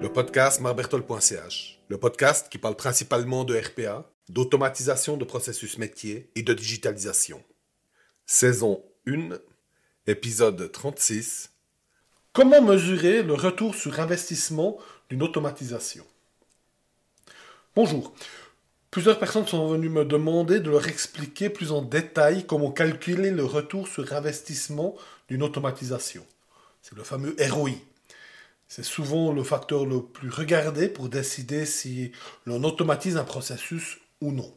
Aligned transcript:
Le 0.00 0.08
podcast 0.12 0.60
marbertol.ch, 0.60 1.78
le 1.88 1.98
podcast 1.98 2.48
qui 2.50 2.58
parle 2.58 2.76
principalement 2.76 3.44
de 3.44 3.56
RPA, 3.56 4.10
d'automatisation 4.28 5.16
de 5.16 5.24
processus 5.24 5.78
métier 5.78 6.30
et 6.34 6.42
de 6.42 6.52
digitalisation. 6.52 7.42
Saison 8.26 8.82
1, 9.06 9.38
épisode 10.06 10.70
36. 10.70 11.50
Comment 12.32 12.62
mesurer 12.62 13.22
le 13.22 13.34
retour 13.34 13.74
sur 13.74 14.00
investissement 14.00 14.78
d'une 15.08 15.22
automatisation? 15.22 16.04
Bonjour. 17.74 18.12
Plusieurs 18.90 19.20
personnes 19.20 19.46
sont 19.46 19.68
venues 19.68 19.88
me 19.88 20.04
demander 20.04 20.58
de 20.58 20.68
leur 20.68 20.88
expliquer 20.88 21.48
plus 21.48 21.70
en 21.70 21.80
détail 21.80 22.44
comment 22.44 22.72
calculer 22.72 23.30
le 23.30 23.44
retour 23.44 23.86
sur 23.86 24.12
investissement 24.12 24.96
d'une 25.28 25.44
automatisation. 25.44 26.26
C'est 26.82 26.96
le 26.96 27.04
fameux 27.04 27.36
ROI. 27.38 27.70
C'est 28.66 28.84
souvent 28.84 29.32
le 29.32 29.44
facteur 29.44 29.86
le 29.86 30.02
plus 30.02 30.28
regardé 30.28 30.88
pour 30.88 31.08
décider 31.08 31.66
si 31.66 32.10
l'on 32.46 32.64
automatise 32.64 33.16
un 33.16 33.24
processus 33.24 33.98
ou 34.20 34.32
non. 34.32 34.52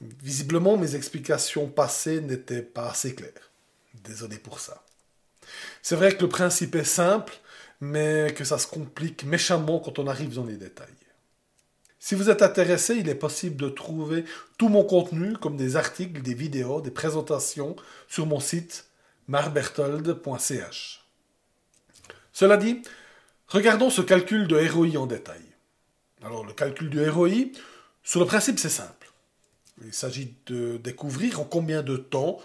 Visiblement, 0.00 0.78
mes 0.78 0.94
explications 0.94 1.68
passées 1.68 2.22
n'étaient 2.22 2.62
pas 2.62 2.90
assez 2.90 3.14
claires. 3.14 3.50
Désolé 4.04 4.38
pour 4.38 4.58
ça. 4.58 4.82
C'est 5.82 5.96
vrai 5.96 6.16
que 6.16 6.22
le 6.22 6.28
principe 6.30 6.74
est 6.76 6.84
simple, 6.84 7.34
mais 7.82 8.32
que 8.34 8.44
ça 8.44 8.58
se 8.58 8.66
complique 8.66 9.24
méchamment 9.24 9.80
quand 9.80 9.98
on 9.98 10.06
arrive 10.06 10.34
dans 10.34 10.44
les 10.46 10.56
détails. 10.56 10.88
Si 12.02 12.14
vous 12.14 12.30
êtes 12.30 12.40
intéressé, 12.40 12.94
il 12.94 13.10
est 13.10 13.14
possible 13.14 13.56
de 13.56 13.68
trouver 13.68 14.24
tout 14.56 14.70
mon 14.70 14.84
contenu, 14.84 15.34
comme 15.34 15.58
des 15.58 15.76
articles, 15.76 16.22
des 16.22 16.32
vidéos, 16.32 16.80
des 16.80 16.90
présentations, 16.90 17.76
sur 18.08 18.24
mon 18.24 18.40
site 18.40 18.86
marbertold.ch. 19.28 21.04
Cela 22.32 22.56
dit, 22.56 22.80
regardons 23.48 23.90
ce 23.90 24.00
calcul 24.00 24.48
de 24.48 24.56
ROI 24.56 24.96
en 24.98 25.06
détail. 25.06 25.42
Alors, 26.24 26.44
le 26.44 26.54
calcul 26.54 26.88
du 26.88 27.06
ROI, 27.06 27.52
sur 28.02 28.20
le 28.20 28.26
principe, 28.26 28.58
c'est 28.58 28.70
simple. 28.70 29.12
Il 29.84 29.92
s'agit 29.92 30.34
de 30.46 30.78
découvrir 30.78 31.38
en 31.38 31.44
combien 31.44 31.82
de 31.82 31.98
temps 31.98 32.40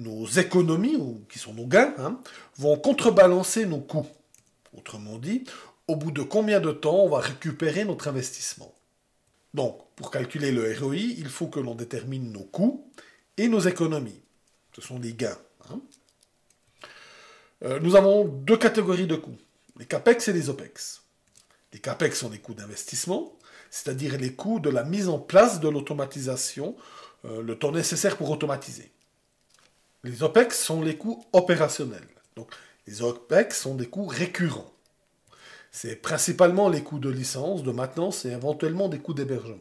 nos 0.00 0.26
économies, 0.26 0.96
ou 0.96 1.24
qui 1.30 1.38
sont 1.38 1.54
nos 1.54 1.66
gains, 1.66 1.94
hein, 1.98 2.18
vont 2.58 2.76
contrebalancer 2.76 3.66
nos 3.66 3.78
coûts. 3.78 4.08
Autrement 4.76 5.18
dit, 5.18 5.44
au 5.86 5.94
bout 5.94 6.10
de 6.10 6.22
combien 6.22 6.58
de 6.58 6.72
temps 6.72 7.04
on 7.04 7.08
va 7.08 7.20
récupérer 7.20 7.84
notre 7.84 8.08
investissement. 8.08 8.75
Donc, 9.56 9.80
pour 9.96 10.10
calculer 10.10 10.52
le 10.52 10.76
ROI, 10.78 10.96
il 10.96 11.30
faut 11.30 11.46
que 11.46 11.58
l'on 11.58 11.74
détermine 11.74 12.30
nos 12.30 12.44
coûts 12.44 12.92
et 13.38 13.48
nos 13.48 13.60
économies. 13.60 14.20
Ce 14.74 14.82
sont 14.82 14.98
les 14.98 15.14
gains. 15.14 15.38
Hein. 15.70 15.80
Euh, 17.64 17.80
nous 17.80 17.96
avons 17.96 18.26
deux 18.26 18.58
catégories 18.58 19.06
de 19.06 19.16
coûts, 19.16 19.38
les 19.78 19.86
CAPEX 19.86 20.28
et 20.28 20.34
les 20.34 20.50
OPEX. 20.50 21.04
Les 21.72 21.78
CAPEX 21.78 22.18
sont 22.18 22.28
des 22.28 22.38
coûts 22.38 22.52
d'investissement, 22.52 23.34
c'est-à-dire 23.70 24.18
les 24.18 24.34
coûts 24.34 24.60
de 24.60 24.68
la 24.68 24.84
mise 24.84 25.08
en 25.08 25.18
place 25.18 25.58
de 25.58 25.70
l'automatisation, 25.70 26.76
euh, 27.24 27.40
le 27.40 27.58
temps 27.58 27.72
nécessaire 27.72 28.18
pour 28.18 28.28
automatiser. 28.28 28.92
Les 30.04 30.22
OPEX 30.22 30.62
sont 30.62 30.82
les 30.82 30.98
coûts 30.98 31.24
opérationnels. 31.32 32.06
Donc, 32.36 32.50
les 32.86 33.00
OPEX 33.00 33.58
sont 33.58 33.74
des 33.74 33.86
coûts 33.86 34.06
récurrents. 34.06 34.75
C'est 35.76 35.96
principalement 35.96 36.70
les 36.70 36.82
coûts 36.82 36.98
de 36.98 37.10
licence, 37.10 37.62
de 37.62 37.70
maintenance 37.70 38.24
et 38.24 38.30
éventuellement 38.30 38.88
des 38.88 38.98
coûts 38.98 39.12
d'hébergement. 39.12 39.58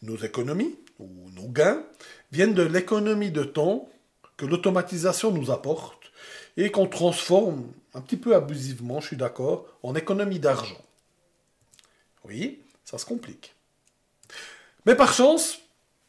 Nos 0.00 0.16
économies, 0.16 0.78
ou 0.98 1.10
nos 1.34 1.46
gains, 1.48 1.84
viennent 2.32 2.54
de 2.54 2.62
l'économie 2.62 3.30
de 3.30 3.44
temps 3.44 3.90
que 4.38 4.46
l'automatisation 4.46 5.30
nous 5.30 5.50
apporte 5.50 6.10
et 6.56 6.70
qu'on 6.70 6.86
transforme 6.86 7.70
un 7.92 8.00
petit 8.00 8.16
peu 8.16 8.34
abusivement, 8.34 9.02
je 9.02 9.08
suis 9.08 9.16
d'accord, 9.18 9.66
en 9.82 9.94
économie 9.94 10.38
d'argent. 10.38 10.82
Oui, 12.24 12.62
ça 12.86 12.96
se 12.96 13.04
complique. 13.04 13.54
Mais 14.86 14.94
par 14.94 15.12
chance, 15.12 15.58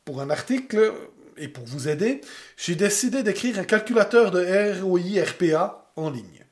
pour 0.05 0.21
un 0.21 0.29
article 0.29 0.93
et 1.35 1.49
pour 1.49 1.65
vous 1.65 1.89
aider, 1.89 2.21
j'ai 2.55 2.75
décidé 2.75 3.23
d'écrire 3.23 3.59
un 3.59 3.65
calculateur 3.65 4.31
de 4.31 4.81
ROI 4.81 5.21
RPA 5.21 5.91
en 5.97 6.09
ligne. 6.09 6.42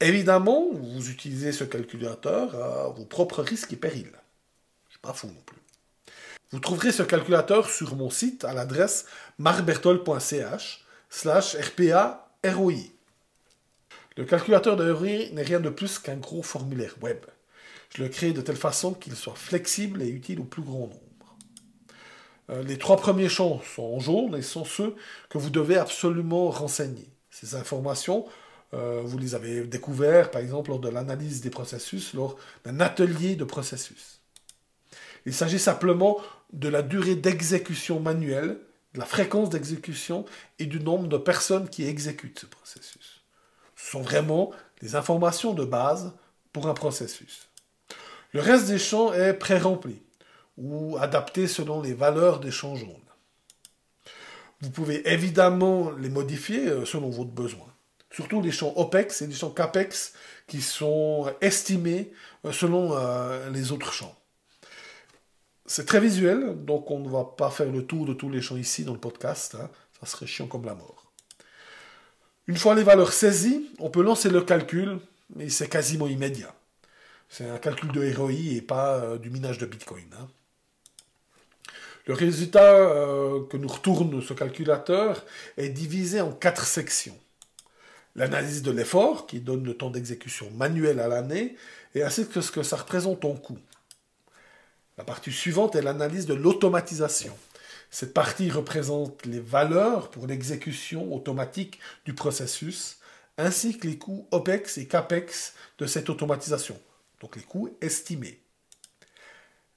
Évidemment, 0.00 0.68
vous 0.72 1.10
utilisez 1.10 1.52
ce 1.52 1.64
calculateur 1.64 2.54
à 2.54 2.88
vos 2.88 3.04
propres 3.04 3.42
risques 3.42 3.72
et 3.72 3.76
périls. 3.76 4.12
Je 4.86 4.92
suis 4.92 5.00
pas 5.00 5.12
fou 5.12 5.26
non 5.26 5.42
plus. 5.44 5.58
Vous 6.50 6.60
trouverez 6.60 6.92
ce 6.92 7.02
calculateur 7.02 7.68
sur 7.68 7.96
mon 7.96 8.08
site 8.08 8.44
à 8.44 8.54
l'adresse 8.54 9.06
marbertol.ch 9.38 10.84
slash 11.10 11.56
RPA 11.56 12.30
ROI. 12.44 12.74
Le 14.16 14.24
calculateur 14.24 14.76
de 14.76 14.90
ROI 14.90 15.30
n'est 15.32 15.42
rien 15.42 15.60
de 15.60 15.68
plus 15.68 15.98
qu'un 15.98 16.16
gros 16.16 16.42
formulaire 16.42 16.94
web. 17.02 17.18
Je 17.94 18.02
le 18.02 18.08
crée 18.08 18.32
de 18.32 18.40
telle 18.40 18.56
façon 18.56 18.94
qu'il 18.94 19.16
soit 19.16 19.34
flexible 19.34 20.02
et 20.02 20.08
utile 20.08 20.40
au 20.40 20.44
plus 20.44 20.62
grand 20.62 20.80
nombre. 20.80 21.36
Euh, 22.50 22.62
les 22.62 22.78
trois 22.78 22.96
premiers 22.96 23.28
champs 23.28 23.60
sont 23.74 23.82
en 23.82 24.00
jaune 24.00 24.34
et 24.36 24.42
sont 24.42 24.64
ceux 24.64 24.94
que 25.28 25.38
vous 25.38 25.50
devez 25.50 25.76
absolument 25.76 26.50
renseigner. 26.50 27.08
Ces 27.30 27.54
informations, 27.54 28.26
euh, 28.74 29.00
vous 29.04 29.18
les 29.18 29.34
avez 29.34 29.62
découvertes 29.62 30.32
par 30.32 30.42
exemple 30.42 30.70
lors 30.70 30.80
de 30.80 30.88
l'analyse 30.88 31.40
des 31.40 31.50
processus, 31.50 32.14
lors 32.14 32.36
d'un 32.64 32.80
atelier 32.80 33.36
de 33.36 33.44
processus. 33.44 34.20
Il 35.26 35.34
s'agit 35.34 35.58
simplement 35.58 36.18
de 36.52 36.68
la 36.68 36.82
durée 36.82 37.16
d'exécution 37.16 38.00
manuelle 38.00 38.58
la 38.94 39.04
fréquence 39.04 39.50
d'exécution 39.50 40.24
et 40.58 40.66
du 40.66 40.80
nombre 40.80 41.08
de 41.08 41.18
personnes 41.18 41.68
qui 41.68 41.84
exécutent 41.84 42.40
ce 42.40 42.46
processus. 42.46 43.22
Ce 43.76 43.92
sont 43.92 44.02
vraiment 44.02 44.50
les 44.82 44.96
informations 44.96 45.54
de 45.54 45.64
base 45.64 46.12
pour 46.52 46.68
un 46.68 46.74
processus. 46.74 47.48
Le 48.32 48.40
reste 48.40 48.66
des 48.66 48.78
champs 48.78 49.12
est 49.12 49.34
pré-rempli 49.34 50.02
ou 50.56 50.96
adapté 50.98 51.46
selon 51.46 51.80
les 51.80 51.94
valeurs 51.94 52.40
des 52.40 52.50
champs 52.50 52.74
jaunes. 52.74 52.96
Vous 54.60 54.70
pouvez 54.70 55.08
évidemment 55.08 55.92
les 55.92 56.08
modifier 56.08 56.66
euh, 56.66 56.84
selon 56.84 57.10
votre 57.10 57.30
besoin. 57.30 57.66
Surtout 58.10 58.40
les 58.40 58.52
champs 58.52 58.72
OPEX 58.76 59.22
et 59.22 59.26
les 59.26 59.34
champs 59.34 59.50
CAPEX 59.50 60.14
qui 60.46 60.62
sont 60.62 61.32
estimés 61.40 62.12
euh, 62.44 62.52
selon 62.52 62.96
euh, 62.96 63.50
les 63.50 63.70
autres 63.70 63.92
champs. 63.92 64.16
C'est 65.66 65.84
très 65.84 66.00
visuel, 66.00 66.64
donc 66.64 66.90
on 66.90 67.00
ne 67.00 67.08
va 67.08 67.24
pas 67.24 67.50
faire 67.50 67.70
le 67.70 67.84
tour 67.84 68.06
de 68.06 68.14
tous 68.14 68.30
les 68.30 68.40
champs 68.40 68.56
ici 68.56 68.84
dans 68.84 68.94
le 68.94 68.98
podcast. 68.98 69.56
Hein. 69.60 69.70
Ça 70.00 70.06
serait 70.06 70.26
chiant 70.26 70.46
comme 70.46 70.64
la 70.64 70.74
mort. 70.74 71.12
Une 72.46 72.56
fois 72.56 72.74
les 72.74 72.82
valeurs 72.82 73.12
saisies, 73.12 73.68
on 73.78 73.90
peut 73.90 74.02
lancer 74.02 74.30
le 74.30 74.40
calcul, 74.40 74.98
mais 75.36 75.50
c'est 75.50 75.68
quasiment 75.68 76.06
immédiat. 76.06 76.54
C'est 77.28 77.50
un 77.50 77.58
calcul 77.58 77.92
de 77.92 78.14
ROI 78.14 78.32
et 78.32 78.62
pas 78.62 78.94
euh, 78.96 79.18
du 79.18 79.28
minage 79.28 79.58
de 79.58 79.66
Bitcoin. 79.66 80.08
Hein. 80.18 80.28
Le 82.06 82.14
résultat 82.14 82.88
que 83.50 83.58
nous 83.58 83.68
retourne 83.68 84.22
ce 84.22 84.32
calculateur 84.32 85.26
est 85.58 85.68
divisé 85.68 86.22
en 86.22 86.32
quatre 86.32 86.64
sections. 86.64 87.18
L'analyse 88.18 88.62
de 88.62 88.72
l'effort, 88.72 89.26
qui 89.28 89.38
donne 89.38 89.62
le 89.64 89.76
temps 89.76 89.90
d'exécution 89.90 90.50
manuel 90.50 90.98
à 90.98 91.06
l'année, 91.06 91.56
et 91.94 92.02
ainsi 92.02 92.26
que 92.26 92.40
ce 92.40 92.50
que 92.50 92.64
ça 92.64 92.76
représente 92.76 93.24
en 93.24 93.34
coût. 93.34 93.58
La 94.96 95.04
partie 95.04 95.30
suivante 95.30 95.76
est 95.76 95.82
l'analyse 95.82 96.26
de 96.26 96.34
l'automatisation. 96.34 97.36
Cette 97.90 98.12
partie 98.12 98.50
représente 98.50 99.24
les 99.24 99.38
valeurs 99.38 100.10
pour 100.10 100.26
l'exécution 100.26 101.14
automatique 101.14 101.78
du 102.04 102.12
processus, 102.12 102.98
ainsi 103.36 103.78
que 103.78 103.86
les 103.86 103.98
coûts 103.98 104.26
OPEX 104.32 104.78
et 104.78 104.88
CAPEX 104.88 105.54
de 105.78 105.86
cette 105.86 106.10
automatisation, 106.10 106.76
donc 107.20 107.36
les 107.36 107.42
coûts 107.42 107.70
estimés. 107.80 108.42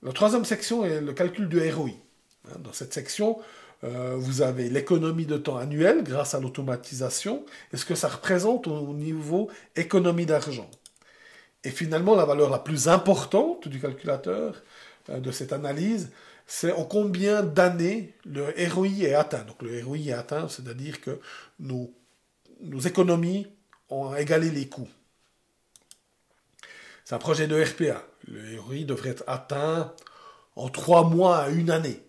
La 0.01 0.13
troisième 0.13 0.45
section 0.45 0.83
est 0.83 0.99
le 0.99 1.13
calcul 1.13 1.47
du 1.47 1.59
ROI. 1.71 1.91
Hein, 2.49 2.57
dans 2.59 2.73
cette 2.73 2.91
section, 2.91 3.39
euh, 3.83 4.15
vous 4.17 4.41
avez 4.41 4.69
l'économie 4.69 5.25
de 5.25 5.37
temps 5.37 5.57
annuelle 5.57 6.03
grâce 6.03 6.35
à 6.35 6.39
l'automatisation 6.39 7.45
et 7.73 7.77
ce 7.77 7.85
que 7.85 7.95
ça 7.95 8.07
représente 8.07 8.67
au 8.67 8.93
niveau 8.93 9.49
économie 9.75 10.25
d'argent? 10.25 10.69
Et 11.63 11.69
finalement, 11.69 12.15
la 12.15 12.25
valeur 12.25 12.49
la 12.49 12.59
plus 12.59 12.87
importante 12.87 13.67
du 13.67 13.79
calculateur, 13.79 14.61
euh, 15.09 15.19
de 15.19 15.31
cette 15.31 15.53
analyse, 15.53 16.11
c'est 16.47 16.71
en 16.71 16.83
combien 16.83 17.43
d'années 17.43 18.13
le 18.25 18.53
ROI 18.73 18.87
est 19.03 19.13
atteint. 19.13 19.43
Donc 19.43 19.61
le 19.61 19.83
ROI 19.83 19.97
est 19.97 20.13
atteint, 20.13 20.47
c'est-à-dire 20.47 21.01
que 21.01 21.19
nos, 21.59 21.93
nos 22.61 22.79
économies 22.79 23.47
ont 23.89 24.15
égalé 24.15 24.49
les 24.49 24.67
coûts. 24.67 24.89
C'est 27.05 27.15
un 27.15 27.19
projet 27.19 27.47
de 27.47 27.61
RPA. 27.61 28.03
Le 28.27 28.59
ROI 28.59 28.83
devrait 28.85 29.09
être 29.09 29.23
atteint 29.27 29.93
en 30.55 30.69
trois 30.69 31.09
mois 31.09 31.37
à 31.39 31.49
une 31.49 31.71
année. 31.71 32.01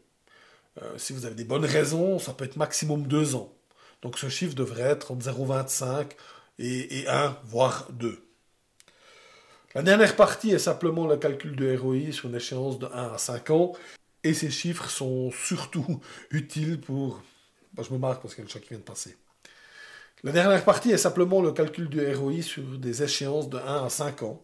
Euh, 0.81 0.97
si 0.97 1.13
vous 1.13 1.27
avez 1.27 1.35
des 1.35 1.45
bonnes 1.45 1.65
raisons, 1.65 2.19
ça 2.19 2.33
peut 2.33 2.45
être 2.45 2.57
maximum 2.57 3.07
deux 3.07 3.35
ans. 3.35 3.53
Donc 4.01 4.19
ce 4.19 4.29
chiffre 4.29 4.55
devrait 4.55 4.83
être 4.83 5.13
entre 5.13 5.27
0,25 5.27 6.13
et, 6.59 7.01
et 7.01 7.09
1, 7.09 7.37
voire 7.45 7.89
2. 7.93 8.25
La 9.75 9.83
dernière 9.83 10.17
partie 10.17 10.51
est 10.51 10.59
simplement 10.59 11.07
le 11.07 11.17
calcul 11.17 11.57
de 11.57 11.77
ROI 11.77 12.13
sur 12.13 12.29
une 12.29 12.35
échéance 12.35 12.79
de 12.79 12.87
1 12.87 13.15
à 13.15 13.19
5 13.19 13.51
ans. 13.51 13.73
Et 14.25 14.35
ces 14.35 14.51
chiffres 14.51 14.89
sont 14.89 15.31
surtout 15.31 16.01
utiles 16.31 16.81
pour... 16.81 17.23
je 17.79 17.93
me 17.93 17.99
marque 17.99 18.23
parce 18.23 18.35
qu'il 18.35 18.45
y 18.45 18.47
a 18.47 18.49
le 18.49 18.53
chat 18.53 18.61
qui 18.61 18.71
vient 18.71 18.79
de 18.79 18.83
passer. 18.83 19.17
La 20.25 20.33
dernière 20.33 20.65
partie 20.65 20.93
est 20.93 20.99
simplement 20.99 21.43
le 21.43 21.53
calcul 21.53 21.89
du 21.89 22.15
ROI 22.15 22.43
sur 22.43 22.63
des 22.79 23.03
échéances 23.03 23.49
de 23.49 23.59
1 23.59 23.87
à 23.87 23.89
5 23.89 24.23
ans. 24.23 24.43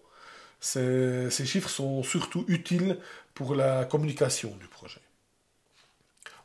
Ces 0.61 1.31
chiffres 1.31 1.69
sont 1.69 2.03
surtout 2.03 2.45
utiles 2.49 2.99
pour 3.35 3.55
la 3.55 3.85
communication 3.85 4.57
du 4.57 4.67
projet. 4.67 5.01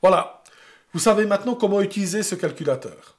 Voilà, 0.04 0.44
vous 0.92 1.00
savez 1.00 1.26
maintenant 1.26 1.56
comment 1.56 1.82
utiliser 1.82 2.24
ce 2.24 2.36
calculateur. 2.36 3.18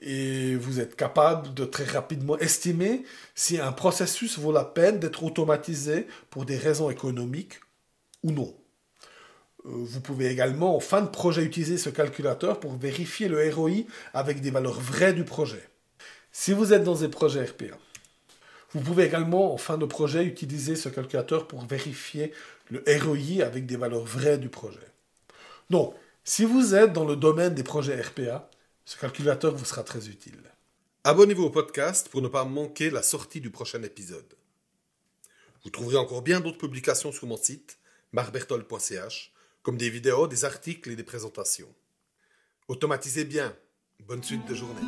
Et 0.00 0.54
vous 0.54 0.80
êtes 0.80 0.96
capable 0.96 1.54
de 1.54 1.64
très 1.64 1.84
rapidement 1.84 2.36
estimer 2.36 3.04
si 3.34 3.58
un 3.58 3.72
processus 3.72 4.38
vaut 4.38 4.52
la 4.52 4.66
peine 4.66 4.98
d'être 4.98 5.24
automatisé 5.24 6.06
pour 6.28 6.44
des 6.44 6.58
raisons 6.58 6.90
économiques 6.90 7.58
ou 8.22 8.32
non. 8.32 8.54
Euh, 9.64 9.70
vous 9.72 10.02
pouvez 10.02 10.26
également, 10.26 10.76
en 10.76 10.80
fin 10.80 11.00
de 11.00 11.08
projet, 11.08 11.42
utiliser 11.42 11.78
ce 11.78 11.88
calculateur 11.88 12.60
pour 12.60 12.76
vérifier 12.76 13.28
le 13.28 13.50
ROI 13.50 13.86
avec 14.12 14.42
des 14.42 14.50
valeurs 14.50 14.78
vraies 14.78 15.14
du 15.14 15.24
projet. 15.24 15.66
Si 16.32 16.52
vous 16.52 16.74
êtes 16.74 16.84
dans 16.84 16.96
des 16.96 17.08
projets 17.08 17.44
RPA, 17.44 17.78
vous 18.72 18.80
pouvez 18.80 19.04
également, 19.04 19.54
en 19.54 19.56
fin 19.56 19.78
de 19.78 19.86
projet, 19.86 20.22
utiliser 20.26 20.76
ce 20.76 20.90
calculateur 20.90 21.46
pour 21.46 21.64
vérifier 21.64 22.32
le 22.68 22.84
ROI 22.86 23.42
avec 23.42 23.64
des 23.64 23.76
valeurs 23.76 24.04
vraies 24.04 24.36
du 24.36 24.50
projet. 24.50 24.91
Donc, 25.72 25.94
si 26.22 26.44
vous 26.44 26.74
êtes 26.74 26.92
dans 26.92 27.06
le 27.06 27.16
domaine 27.16 27.54
des 27.54 27.62
projets 27.62 27.98
RPA, 27.98 28.50
ce 28.84 28.98
calculateur 28.98 29.54
vous 29.54 29.64
sera 29.64 29.82
très 29.82 30.06
utile. 30.10 30.42
Abonnez-vous 31.04 31.44
au 31.44 31.50
podcast 31.50 32.10
pour 32.10 32.20
ne 32.20 32.28
pas 32.28 32.44
manquer 32.44 32.90
la 32.90 33.02
sortie 33.02 33.40
du 33.40 33.48
prochain 33.48 33.82
épisode. 33.82 34.36
Vous 35.64 35.70
trouverez 35.70 35.96
encore 35.96 36.20
bien 36.20 36.40
d'autres 36.40 36.58
publications 36.58 37.10
sur 37.10 37.26
mon 37.26 37.38
site, 37.38 37.78
marbertol.ch, 38.12 39.32
comme 39.62 39.78
des 39.78 39.88
vidéos, 39.88 40.28
des 40.28 40.44
articles 40.44 40.90
et 40.90 40.96
des 40.96 41.04
présentations. 41.04 41.74
Automatisez 42.68 43.24
bien. 43.24 43.56
Bonne 44.06 44.22
suite 44.22 44.46
de 44.46 44.54
journée. 44.54 44.82